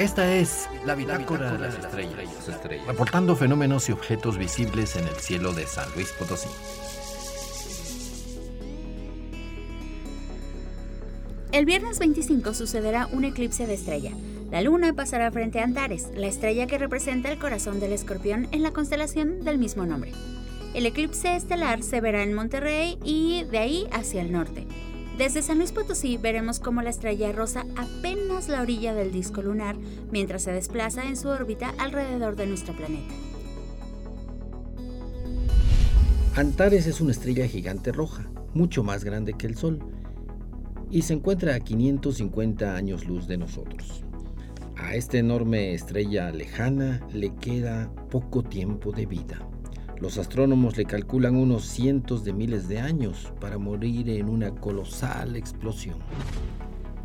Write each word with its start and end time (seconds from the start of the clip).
Esta 0.00 0.34
es 0.34 0.66
la 0.86 0.94
bitácora 0.94 1.52
de 1.52 1.58
las 1.58 1.74
estrellas, 1.74 2.16
reportando 2.86 3.36
fenómenos 3.36 3.86
y 3.90 3.92
objetos 3.92 4.38
visibles 4.38 4.96
en 4.96 5.06
el 5.06 5.14
cielo 5.16 5.52
de 5.52 5.66
San 5.66 5.92
Luis 5.94 6.10
Potosí. 6.12 6.48
El 11.52 11.66
viernes 11.66 11.98
25 11.98 12.54
sucederá 12.54 13.08
un 13.12 13.26
eclipse 13.26 13.66
de 13.66 13.74
estrella. 13.74 14.12
La 14.50 14.62
luna 14.62 14.94
pasará 14.94 15.30
frente 15.32 15.60
a 15.60 15.64
Antares, 15.64 16.08
la 16.14 16.28
estrella 16.28 16.66
que 16.66 16.78
representa 16.78 17.30
el 17.30 17.38
corazón 17.38 17.78
del 17.78 17.92
escorpión 17.92 18.48
en 18.52 18.62
la 18.62 18.70
constelación 18.70 19.44
del 19.44 19.58
mismo 19.58 19.84
nombre. 19.84 20.14
El 20.72 20.86
eclipse 20.86 21.36
estelar 21.36 21.82
se 21.82 22.00
verá 22.00 22.22
en 22.22 22.32
Monterrey 22.32 22.98
y 23.04 23.44
de 23.50 23.58
ahí 23.58 23.86
hacia 23.92 24.22
el 24.22 24.32
norte. 24.32 24.66
Desde 25.20 25.42
San 25.42 25.58
Luis 25.58 25.70
Potosí 25.70 26.16
veremos 26.16 26.60
cómo 26.60 26.80
la 26.80 26.88
estrella 26.88 27.30
rosa 27.30 27.66
apenas 27.76 28.48
la 28.48 28.62
orilla 28.62 28.94
del 28.94 29.12
disco 29.12 29.42
lunar 29.42 29.76
mientras 30.10 30.44
se 30.44 30.50
desplaza 30.50 31.04
en 31.04 31.14
su 31.14 31.28
órbita 31.28 31.74
alrededor 31.76 32.36
de 32.36 32.46
nuestro 32.46 32.74
planeta. 32.74 33.14
Antares 36.36 36.86
es 36.86 37.02
una 37.02 37.10
estrella 37.10 37.46
gigante 37.46 37.92
roja, 37.92 38.30
mucho 38.54 38.82
más 38.82 39.04
grande 39.04 39.34
que 39.34 39.46
el 39.46 39.58
Sol, 39.58 39.80
y 40.90 41.02
se 41.02 41.12
encuentra 41.12 41.54
a 41.54 41.60
550 41.60 42.74
años 42.74 43.04
luz 43.04 43.28
de 43.28 43.36
nosotros. 43.36 44.02
A 44.78 44.94
esta 44.94 45.18
enorme 45.18 45.74
estrella 45.74 46.30
lejana 46.30 47.06
le 47.12 47.34
queda 47.34 47.92
poco 48.08 48.42
tiempo 48.42 48.90
de 48.90 49.04
vida. 49.04 49.46
Los 50.00 50.16
astrónomos 50.16 50.78
le 50.78 50.86
calculan 50.86 51.36
unos 51.36 51.66
cientos 51.66 52.24
de 52.24 52.32
miles 52.32 52.68
de 52.68 52.80
años 52.80 53.32
para 53.38 53.58
morir 53.58 54.08
en 54.08 54.30
una 54.30 54.50
colosal 54.50 55.36
explosión. 55.36 55.98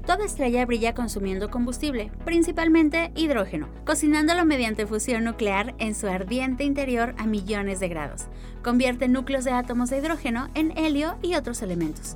Toda 0.06 0.24
estrella 0.24 0.66
brilla 0.66 0.94
consumiendo 0.94 1.50
combustible, 1.50 2.12
principalmente 2.24 3.12
hidrógeno, 3.16 3.68
cocinándolo 3.86 4.46
mediante 4.46 4.86
fusión 4.86 5.24
nuclear 5.24 5.76
en 5.80 5.94
su 5.96 6.08
ardiente 6.08 6.64
interior 6.64 7.16
a 7.18 7.26
millones 7.26 7.80
de 7.80 7.90
grados. 7.90 8.28
Convierte 8.64 9.08
núcleos 9.10 9.44
de 9.44 9.52
átomos 9.52 9.90
de 9.90 9.98
hidrógeno 9.98 10.48
en 10.54 10.78
helio 10.78 11.18
y 11.22 11.36
otros 11.36 11.64
elementos. 11.64 12.16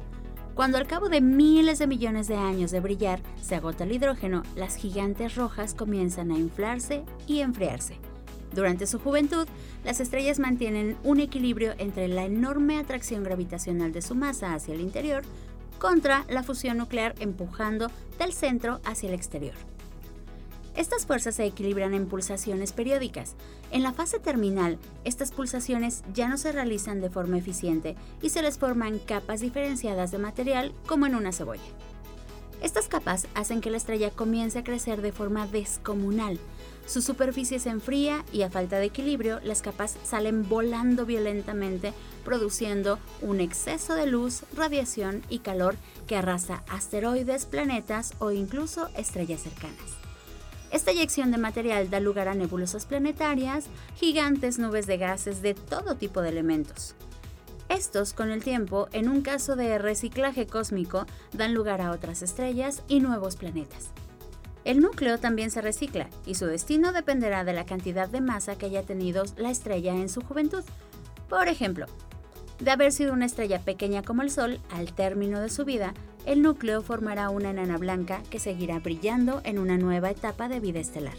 Cuando 0.53 0.77
al 0.77 0.87
cabo 0.87 1.09
de 1.09 1.19
miles 1.19 1.79
de 1.79 1.87
millones 1.87 2.27
de 2.27 2.35
años 2.35 2.71
de 2.71 2.79
brillar 2.79 3.21
se 3.41 3.55
agota 3.55 3.85
el 3.85 3.91
hidrógeno, 3.91 4.43
las 4.55 4.75
gigantes 4.75 5.35
rojas 5.35 5.73
comienzan 5.73 6.31
a 6.31 6.37
inflarse 6.37 7.03
y 7.27 7.39
enfriarse. 7.39 7.97
Durante 8.53 8.87
su 8.87 8.99
juventud, 8.99 9.47
las 9.83 9.99
estrellas 9.99 10.39
mantienen 10.39 10.97
un 11.03 11.19
equilibrio 11.19 11.73
entre 11.77 12.07
la 12.07 12.25
enorme 12.25 12.77
atracción 12.77 13.23
gravitacional 13.23 13.91
de 13.91 14.01
su 14.01 14.15
masa 14.15 14.53
hacia 14.53 14.73
el 14.73 14.81
interior 14.81 15.23
contra 15.77 16.25
la 16.29 16.43
fusión 16.43 16.77
nuclear 16.77 17.15
empujando 17.19 17.89
del 18.17 18.33
centro 18.33 18.81
hacia 18.83 19.09
el 19.09 19.15
exterior. 19.15 19.53
Estas 20.75 21.05
fuerzas 21.05 21.35
se 21.35 21.45
equilibran 21.45 21.93
en 21.93 22.07
pulsaciones 22.07 22.71
periódicas. 22.71 23.35
En 23.71 23.83
la 23.83 23.91
fase 23.91 24.19
terminal, 24.19 24.77
estas 25.03 25.31
pulsaciones 25.31 26.03
ya 26.13 26.29
no 26.29 26.37
se 26.37 26.51
realizan 26.51 27.01
de 27.01 27.09
forma 27.09 27.37
eficiente 27.37 27.95
y 28.21 28.29
se 28.29 28.41
les 28.41 28.57
forman 28.57 28.99
capas 28.99 29.41
diferenciadas 29.41 30.11
de 30.11 30.19
material 30.19 30.73
como 30.87 31.05
en 31.05 31.15
una 31.15 31.33
cebolla. 31.33 31.61
Estas 32.61 32.87
capas 32.87 33.27
hacen 33.35 33.61
que 33.61 33.71
la 33.71 33.77
estrella 33.77 34.11
comience 34.11 34.59
a 34.59 34.63
crecer 34.63 35.01
de 35.01 35.11
forma 35.11 35.47
descomunal, 35.47 36.39
su 36.89 37.03
superficie 37.03 37.59
se 37.59 37.69
enfría 37.69 38.25
y 38.33 38.41
a 38.41 38.49
falta 38.49 38.79
de 38.79 38.85
equilibrio 38.85 39.39
las 39.43 39.61
capas 39.61 39.95
salen 40.03 40.49
volando 40.49 41.05
violentamente, 41.05 41.93
produciendo 42.25 42.97
un 43.21 43.41
exceso 43.41 43.93
de 43.93 44.07
luz, 44.07 44.41
radiación 44.55 45.21
y 45.29 45.39
calor 45.39 45.75
que 46.07 46.15
arrasa 46.15 46.63
asteroides, 46.67 47.45
planetas 47.45 48.15
o 48.17 48.31
incluso 48.31 48.89
estrellas 48.97 49.41
cercanas. 49.41 49.97
Esta 50.71 50.89
eyección 50.89 51.29
de 51.29 51.37
material 51.37 51.91
da 51.91 51.99
lugar 51.99 52.27
a 52.27 52.33
nebulosas 52.33 52.87
planetarias, 52.87 53.65
gigantes 53.95 54.57
nubes 54.57 54.87
de 54.87 54.97
gases 54.97 55.43
de 55.43 55.53
todo 55.53 55.95
tipo 55.95 56.21
de 56.23 56.29
elementos. 56.29 56.95
Estos, 57.69 58.13
con 58.13 58.31
el 58.31 58.43
tiempo, 58.43 58.87
en 58.93 59.09
un 59.09 59.21
caso 59.21 59.55
de 59.55 59.77
reciclaje 59.77 60.47
cósmico, 60.47 61.05
dan 61.33 61.53
lugar 61.53 61.81
a 61.81 61.91
otras 61.91 62.23
estrellas 62.23 62.81
y 62.87 62.99
nuevos 62.99 63.35
planetas. 63.35 63.91
El 64.65 64.81
núcleo 64.81 65.17
también 65.17 65.51
se 65.51 65.61
recicla 65.61 66.09
y 66.25 66.35
su 66.35 66.45
destino 66.45 66.91
dependerá 66.91 67.43
de 67.43 67.53
la 67.53 67.65
cantidad 67.65 68.09
de 68.09 68.21
masa 68.21 68.57
que 68.57 68.65
haya 68.65 68.83
tenido 68.83 69.23
la 69.37 69.51
estrella 69.51 69.95
en 69.95 70.09
su 70.09 70.21
juventud. 70.21 70.63
Por 71.29 71.47
ejemplo, 71.47 71.85
de 72.59 72.71
haber 72.71 72.91
sido 72.91 73.13
una 73.13 73.25
estrella 73.25 73.59
pequeña 73.59 74.03
como 74.03 74.21
el 74.21 74.31
Sol, 74.31 74.59
al 74.71 74.93
término 74.93 75.39
de 75.39 75.49
su 75.49 75.63
vida, 75.63 75.93
el 76.25 76.41
núcleo 76.41 76.81
formará 76.81 77.29
una 77.29 77.51
enana 77.51 77.77
blanca 77.77 78.21
que 78.29 78.39
seguirá 78.39 78.79
brillando 78.79 79.41
en 79.45 79.59
una 79.59 79.77
nueva 79.77 80.11
etapa 80.11 80.49
de 80.49 80.59
vida 80.59 80.79
estelar. 80.79 81.15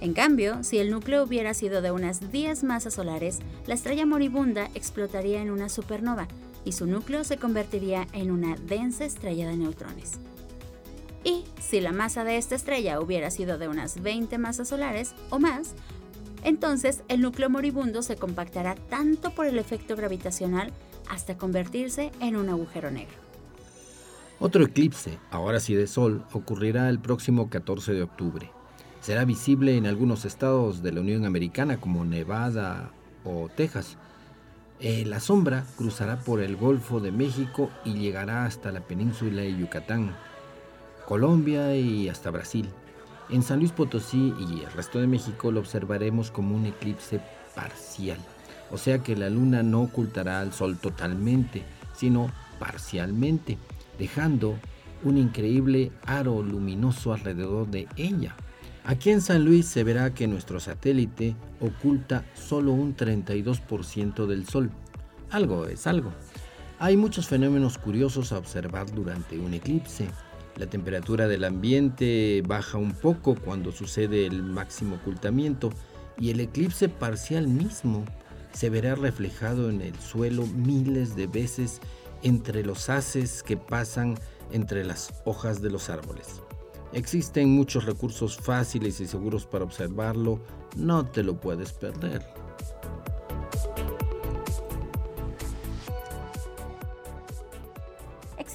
En 0.00 0.12
cambio, 0.12 0.62
si 0.62 0.78
el 0.78 0.90
núcleo 0.90 1.24
hubiera 1.24 1.54
sido 1.54 1.80
de 1.80 1.90
unas 1.90 2.30
10 2.30 2.64
masas 2.64 2.94
solares, 2.94 3.38
la 3.66 3.74
estrella 3.74 4.04
moribunda 4.04 4.68
explotaría 4.74 5.40
en 5.40 5.50
una 5.50 5.70
supernova 5.70 6.28
y 6.64 6.72
su 6.72 6.86
núcleo 6.86 7.24
se 7.24 7.38
convertiría 7.38 8.06
en 8.12 8.30
una 8.30 8.56
densa 8.56 9.06
estrella 9.06 9.48
de 9.48 9.56
neutrones. 9.56 10.18
Si 11.66 11.80
la 11.80 11.92
masa 11.92 12.24
de 12.24 12.36
esta 12.36 12.54
estrella 12.54 13.00
hubiera 13.00 13.30
sido 13.30 13.56
de 13.56 13.68
unas 13.68 14.02
20 14.02 14.36
masas 14.36 14.68
solares 14.68 15.14
o 15.30 15.38
más, 15.38 15.74
entonces 16.44 17.02
el 17.08 17.22
núcleo 17.22 17.48
moribundo 17.48 18.02
se 18.02 18.16
compactará 18.16 18.74
tanto 18.74 19.34
por 19.34 19.46
el 19.46 19.58
efecto 19.58 19.96
gravitacional 19.96 20.72
hasta 21.08 21.38
convertirse 21.38 22.12
en 22.20 22.36
un 22.36 22.50
agujero 22.50 22.90
negro. 22.90 23.14
Otro 24.40 24.62
eclipse, 24.64 25.18
ahora 25.30 25.58
sí 25.58 25.74
de 25.74 25.86
sol, 25.86 26.26
ocurrirá 26.32 26.90
el 26.90 26.98
próximo 26.98 27.48
14 27.48 27.94
de 27.94 28.02
octubre. 28.02 28.50
Será 29.00 29.24
visible 29.24 29.76
en 29.76 29.86
algunos 29.86 30.26
estados 30.26 30.82
de 30.82 30.92
la 30.92 31.00
Unión 31.00 31.24
Americana 31.24 31.80
como 31.80 32.04
Nevada 32.04 32.90
o 33.24 33.48
Texas. 33.48 33.96
Eh, 34.80 35.04
la 35.06 35.18
sombra 35.18 35.64
cruzará 35.76 36.20
por 36.20 36.40
el 36.40 36.56
Golfo 36.56 37.00
de 37.00 37.10
México 37.10 37.70
y 37.86 37.94
llegará 37.94 38.44
hasta 38.44 38.70
la 38.70 38.80
península 38.80 39.42
de 39.42 39.56
Yucatán 39.56 40.14
Colombia 41.06 41.76
y 41.76 42.08
hasta 42.08 42.30
Brasil. 42.30 42.68
En 43.30 43.42
San 43.42 43.58
Luis 43.58 43.72
Potosí 43.72 44.34
y 44.38 44.62
el 44.62 44.72
resto 44.72 45.00
de 45.00 45.06
México 45.06 45.50
lo 45.50 45.60
observaremos 45.60 46.30
como 46.30 46.54
un 46.54 46.66
eclipse 46.66 47.20
parcial, 47.54 48.18
o 48.70 48.76
sea 48.76 49.02
que 49.02 49.16
la 49.16 49.30
luna 49.30 49.62
no 49.62 49.82
ocultará 49.82 50.40
al 50.40 50.52
sol 50.52 50.76
totalmente, 50.78 51.62
sino 51.94 52.30
parcialmente, 52.58 53.56
dejando 53.98 54.58
un 55.04 55.18
increíble 55.18 55.92
aro 56.06 56.42
luminoso 56.42 57.12
alrededor 57.12 57.68
de 57.68 57.88
ella. 57.96 58.34
Aquí 58.84 59.10
en 59.10 59.22
San 59.22 59.44
Luis 59.44 59.66
se 59.66 59.84
verá 59.84 60.12
que 60.12 60.26
nuestro 60.26 60.60
satélite 60.60 61.34
oculta 61.60 62.24
solo 62.34 62.72
un 62.72 62.94
32% 62.94 64.26
del 64.26 64.46
sol. 64.46 64.70
Algo 65.30 65.66
es 65.66 65.86
algo. 65.86 66.12
Hay 66.78 66.96
muchos 66.96 67.28
fenómenos 67.28 67.78
curiosos 67.78 68.32
a 68.32 68.38
observar 68.38 68.92
durante 68.92 69.38
un 69.38 69.54
eclipse. 69.54 70.08
La 70.56 70.66
temperatura 70.66 71.26
del 71.26 71.44
ambiente 71.44 72.42
baja 72.46 72.78
un 72.78 72.92
poco 72.92 73.34
cuando 73.34 73.72
sucede 73.72 74.26
el 74.26 74.42
máximo 74.42 74.96
ocultamiento 74.96 75.70
y 76.18 76.30
el 76.30 76.40
eclipse 76.40 76.88
parcial 76.88 77.48
mismo 77.48 78.04
se 78.52 78.70
verá 78.70 78.94
reflejado 78.94 79.68
en 79.68 79.80
el 79.80 79.98
suelo 79.98 80.46
miles 80.46 81.16
de 81.16 81.26
veces 81.26 81.80
entre 82.22 82.64
los 82.64 82.88
haces 82.88 83.42
que 83.42 83.56
pasan 83.56 84.14
entre 84.52 84.84
las 84.84 85.12
hojas 85.24 85.60
de 85.60 85.70
los 85.70 85.90
árboles. 85.90 86.40
Existen 86.92 87.50
muchos 87.50 87.84
recursos 87.84 88.36
fáciles 88.36 89.00
y 89.00 89.08
seguros 89.08 89.46
para 89.46 89.64
observarlo, 89.64 90.40
no 90.76 91.04
te 91.04 91.24
lo 91.24 91.40
puedes 91.40 91.72
perder. 91.72 92.43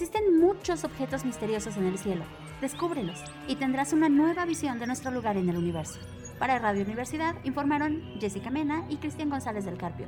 Existen 0.01 0.39
muchos 0.39 0.85
objetos 0.85 1.25
misteriosos 1.25 1.75
en 1.75 1.85
el 1.85 1.97
cielo. 1.97 2.23
Descúbrelos 2.61 3.21
y 3.49 3.57
tendrás 3.57 3.91
una 3.91 4.07
nueva 4.07 4.45
visión 4.45 4.79
de 4.79 4.87
nuestro 4.87 5.11
lugar 5.11 5.35
en 5.35 5.49
el 5.49 5.57
universo. 5.57 5.99
Para 6.39 6.57
Radio 6.57 6.85
Universidad 6.85 7.35
informaron 7.43 8.01
Jessica 8.17 8.49
Mena 8.49 8.85
y 8.87 8.95
Cristian 8.95 9.29
González 9.29 9.65
del 9.65 9.77
Carpio. 9.77 10.07